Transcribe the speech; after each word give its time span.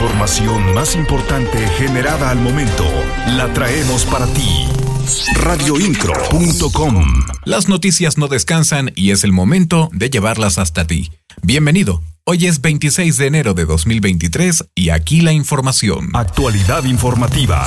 información 0.00 0.72
más 0.72 0.96
importante 0.96 1.58
generada 1.76 2.30
al 2.30 2.38
momento 2.38 2.86
la 3.36 3.52
traemos 3.52 4.06
para 4.06 4.26
ti. 4.28 4.66
Radioincro.com 5.34 7.04
Las 7.44 7.68
noticias 7.68 8.16
no 8.16 8.28
descansan 8.28 8.92
y 8.96 9.10
es 9.10 9.24
el 9.24 9.32
momento 9.32 9.90
de 9.92 10.08
llevarlas 10.08 10.56
hasta 10.56 10.86
ti. 10.86 11.10
Bienvenido. 11.42 12.00
Hoy 12.24 12.46
es 12.46 12.60
26 12.60 13.16
de 13.16 13.26
enero 13.26 13.54
de 13.54 13.64
2023 13.64 14.66
y 14.74 14.90
aquí 14.90 15.22
la 15.22 15.32
información. 15.32 16.10
Actualidad 16.12 16.84
informativa. 16.84 17.66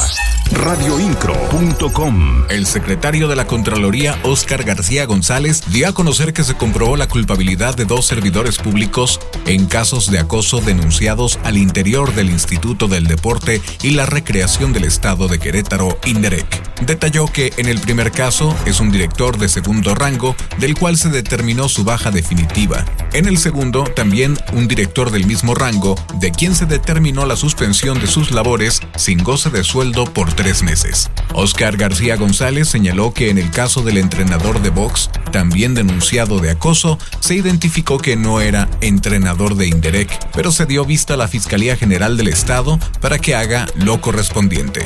Radioincro.com 0.51 2.45
El 2.49 2.67
secretario 2.67 3.27
de 3.27 3.35
la 3.35 3.47
Contraloría, 3.47 4.17
Óscar 4.23 4.63
García 4.63 5.05
González, 5.05 5.63
dio 5.71 5.89
a 5.89 5.93
conocer 5.93 6.33
que 6.33 6.43
se 6.43 6.53
comprobó 6.53 6.95
la 6.95 7.07
culpabilidad 7.07 7.75
de 7.75 7.85
dos 7.85 8.05
servidores 8.05 8.57
públicos 8.59 9.19
en 9.47 9.65
casos 9.65 10.11
de 10.11 10.19
acoso 10.19 10.61
denunciados 10.61 11.39
al 11.43 11.57
interior 11.57 12.13
del 12.13 12.29
Instituto 12.29 12.87
del 12.87 13.07
Deporte 13.07 13.59
y 13.81 13.91
la 13.91 14.05
Recreación 14.05 14.71
del 14.71 14.83
Estado 14.83 15.27
de 15.27 15.39
Querétaro, 15.39 15.97
INDEREC. 16.05 16.85
Detalló 16.85 17.25
que 17.25 17.51
en 17.57 17.67
el 17.67 17.79
primer 17.79 18.11
caso 18.11 18.55
es 18.65 18.79
un 18.79 18.91
director 18.91 19.37
de 19.37 19.49
segundo 19.49 19.95
rango, 19.95 20.35
del 20.59 20.77
cual 20.77 20.95
se 20.95 21.09
determinó 21.09 21.67
su 21.67 21.83
baja 21.83 22.11
definitiva. 22.11 22.85
En 23.13 23.27
el 23.27 23.37
segundo, 23.37 23.83
también 23.83 24.35
un 24.53 24.67
director 24.67 25.11
del 25.11 25.27
mismo 25.27 25.53
rango, 25.53 25.93
de 26.19 26.31
quien 26.31 26.55
se 26.55 26.65
determinó 26.65 27.27
la 27.27 27.35
suspensión 27.35 27.99
de 27.99 28.07
sus 28.07 28.31
labores 28.31 28.81
sin 28.95 29.23
goce 29.23 29.51
de 29.51 29.63
sueldo 29.63 30.05
por 30.05 30.33
tres 30.33 30.63
meses. 30.63 31.11
Oscar 31.35 31.77
García 31.77 32.15
González 32.15 32.67
señaló 32.67 33.13
que 33.13 33.29
en 33.29 33.37
el 33.37 33.51
caso 33.51 33.83
del 33.83 33.99
entrenador 33.99 34.63
de 34.63 34.71
box, 34.71 35.11
también 35.31 35.75
denunciado 35.75 36.39
de 36.39 36.49
acoso, 36.49 36.97
se 37.19 37.35
identificó 37.35 37.99
que 37.99 38.15
no 38.15 38.41
era 38.41 38.67
entrenador 38.81 39.55
de 39.55 39.67
Inderec, 39.67 40.09
pero 40.33 40.51
se 40.51 40.65
dio 40.65 40.83
vista 40.83 41.13
a 41.13 41.17
la 41.17 41.27
Fiscalía 41.27 41.75
General 41.75 42.17
del 42.17 42.29
Estado 42.29 42.79
para 42.99 43.19
que 43.19 43.35
haga 43.35 43.67
lo 43.75 44.01
correspondiente. 44.01 44.83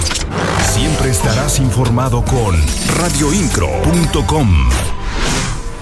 Siempre 0.73 1.12
estarás 1.12 1.60
informado 1.60 2.26
con 2.26 2.62
radioincro.com. 2.98 4.96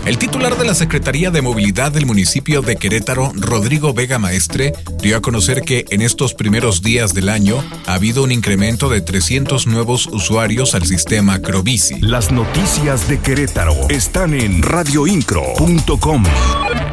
El 0.05 0.19
titular 0.19 0.55
de 0.55 0.65
la 0.65 0.75
Secretaría 0.75 1.31
de 1.31 1.41
Movilidad 1.41 1.91
del 1.91 2.05
municipio 2.05 2.61
de 2.61 2.75
Querétaro, 2.75 3.31
Rodrigo 3.33 3.91
Vega 3.91 4.19
Maestre, 4.19 4.73
dio 5.01 5.17
a 5.17 5.21
conocer 5.21 5.63
que 5.63 5.85
en 5.89 6.03
estos 6.03 6.35
primeros 6.35 6.83
días 6.83 7.15
del 7.15 7.27
año 7.27 7.63
ha 7.87 7.95
habido 7.95 8.23
un 8.23 8.31
incremento 8.31 8.87
de 8.87 9.01
300 9.01 9.65
nuevos 9.65 10.05
usuarios 10.05 10.75
al 10.75 10.85
sistema 10.85 11.41
Crobici. 11.41 11.99
Las 12.01 12.31
noticias 12.31 13.09
de 13.09 13.19
Querétaro 13.19 13.89
están 13.89 14.35
en 14.35 14.61
radioincro.com. 14.61 16.23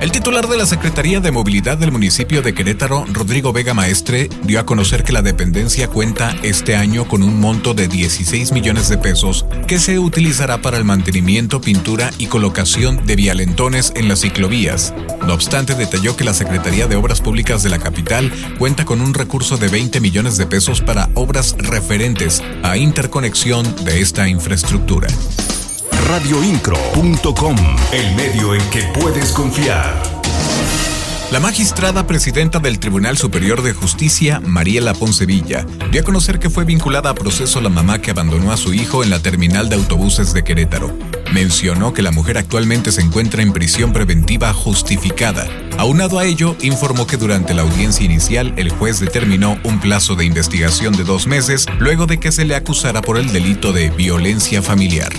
El 0.02 0.10
titular 0.10 0.48
de 0.48 0.56
la 0.56 0.66
Secretaría 0.66 1.20
de 1.20 1.30
Movilidad 1.30 1.78
del 1.78 1.92
municipio 1.92 2.42
de 2.42 2.54
Querétaro, 2.54 3.06
Rodrigo 3.12 3.52
Vega 3.52 3.72
Maestre, 3.72 4.28
dio 4.42 4.58
a 4.58 4.66
conocer 4.66 5.04
que 5.04 5.12
la 5.12 5.22
dependencia 5.22 5.86
cuenta 5.86 6.34
este 6.42 6.74
año 6.74 7.06
con 7.06 7.22
un 7.22 7.38
monto 7.38 7.72
de 7.72 7.86
16 7.86 8.50
millones 8.50 8.88
de 8.88 8.98
pesos 8.98 9.46
que 9.68 9.78
se 9.78 10.00
utilizará 10.00 10.60
para 10.60 10.76
el 10.76 10.84
mantenimiento, 10.84 11.60
pintura 11.60 12.10
y 12.18 12.26
colocación 12.26 13.06
de 13.06 13.14
vialentones 13.14 13.92
en 13.94 14.08
las 14.08 14.22
ciclovías. 14.22 14.92
No 15.24 15.34
obstante, 15.34 15.76
detalló 15.76 16.16
que 16.16 16.24
la 16.24 16.34
Secretaría 16.34 16.88
de 16.88 16.96
Obras 16.96 17.20
Públicas 17.20 17.62
de 17.62 17.70
la 17.70 17.78
capital 17.78 18.32
cuenta 18.58 18.84
con 18.84 19.02
un 19.02 19.14
recurso 19.14 19.56
de 19.56 19.68
20 19.68 20.00
millones 20.00 20.36
de 20.36 20.46
pesos 20.46 20.80
para 20.80 21.10
obras 21.14 21.54
referentes 21.58 22.42
a 22.64 22.76
interconexión 22.76 23.72
de 23.84 24.00
esta 24.00 24.28
infraestructura. 24.28 25.06
Radioincro.com, 26.08 27.56
el 27.92 28.16
medio 28.16 28.54
en 28.54 28.70
que 28.70 28.82
puedes 28.98 29.32
confiar. 29.32 30.02
La 31.30 31.40
magistrada 31.40 32.06
presidenta 32.06 32.58
del 32.58 32.78
Tribunal 32.78 33.16
Superior 33.16 33.62
de 33.62 33.72
Justicia, 33.72 34.40
Mariela 34.40 34.92
Poncevilla, 34.92 35.64
dio 35.90 36.02
a 36.02 36.04
conocer 36.04 36.38
que 36.38 36.50
fue 36.50 36.64
vinculada 36.64 37.10
a 37.10 37.14
proceso 37.14 37.60
la 37.60 37.70
mamá 37.70 38.00
que 38.00 38.10
abandonó 38.10 38.52
a 38.52 38.58
su 38.58 38.74
hijo 38.74 39.02
en 39.02 39.10
la 39.10 39.20
terminal 39.20 39.70
de 39.70 39.76
autobuses 39.76 40.34
de 40.34 40.44
Querétaro. 40.44 40.94
Mencionó 41.32 41.94
que 41.94 42.02
la 42.02 42.10
mujer 42.10 42.36
actualmente 42.36 42.92
se 42.92 43.00
encuentra 43.00 43.42
en 43.42 43.52
prisión 43.52 43.94
preventiva 43.94 44.52
justificada. 44.52 45.46
Aunado 45.78 46.18
a 46.18 46.24
ello, 46.24 46.56
informó 46.60 47.06
que 47.06 47.16
durante 47.16 47.54
la 47.54 47.62
audiencia 47.62 48.04
inicial 48.04 48.52
el 48.56 48.70
juez 48.70 49.00
determinó 49.00 49.56
un 49.64 49.80
plazo 49.80 50.14
de 50.16 50.26
investigación 50.26 50.94
de 50.94 51.04
dos 51.04 51.26
meses 51.26 51.64
luego 51.78 52.06
de 52.06 52.20
que 52.20 52.32
se 52.32 52.44
le 52.44 52.56
acusara 52.56 53.00
por 53.00 53.16
el 53.16 53.32
delito 53.32 53.72
de 53.72 53.88
violencia 53.90 54.60
familiar 54.60 55.12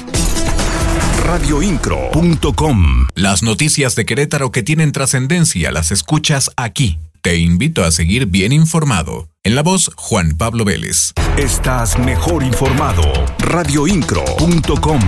radioincro.com. 1.24 3.08
Las 3.16 3.44
noticias 3.44 3.96
de 3.96 4.06
Querétaro 4.06 4.52
que 4.52 4.62
tienen 4.62 4.92
trascendencia 4.92 5.72
las 5.72 5.92
escuchas 5.92 6.52
aquí. 6.58 7.00
Te 7.22 7.38
invito 7.38 7.84
a 7.84 7.92
seguir 7.92 8.26
bien 8.26 8.52
informado. 8.52 9.30
En 9.44 9.56
la 9.56 9.64
voz, 9.64 9.92
Juan 9.96 10.38
Pablo 10.38 10.66
Vélez. 10.66 11.14
Estás 11.38 11.98
mejor 11.98 12.44
informado. 12.44 13.04
radioincro.com. 13.40 15.00